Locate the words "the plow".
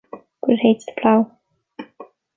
0.87-1.37